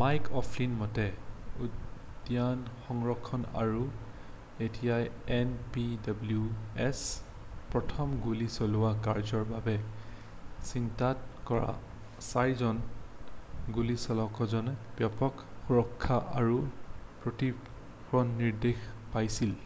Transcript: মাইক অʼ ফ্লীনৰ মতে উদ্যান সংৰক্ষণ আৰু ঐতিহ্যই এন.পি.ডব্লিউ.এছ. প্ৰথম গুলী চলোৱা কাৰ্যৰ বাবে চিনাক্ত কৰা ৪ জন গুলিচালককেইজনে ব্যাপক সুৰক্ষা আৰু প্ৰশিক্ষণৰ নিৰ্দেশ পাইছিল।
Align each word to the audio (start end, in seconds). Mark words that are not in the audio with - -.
মাইক 0.00 0.26
অʼ 0.38 0.42
ফ্লীনৰ 0.48 0.76
মতে 0.80 1.04
উদ্যান 1.68 2.58
সংৰক্ষণ 2.82 3.46
আৰু 3.62 3.80
ঐতিহ্যই 4.66 5.08
এন.পি.ডব্লিউ.এছ. 5.36 7.00
প্ৰথম 7.72 8.12
গুলী 8.26 8.46
চলোৱা 8.58 8.92
কাৰ্যৰ 9.06 9.48
বাবে 9.52 9.74
চিনাক্ত 10.68 11.42
কৰা 11.50 11.74
৪ 12.28 12.56
জন 12.62 12.82
গুলিচালককেইজনে 13.78 14.76
ব্যাপক 15.00 15.42
সুৰক্ষা 15.64 16.20
আৰু 16.44 16.60
প্ৰশিক্ষণৰ 17.26 18.30
নিৰ্দেশ 18.36 18.86
পাইছিল। 19.16 19.56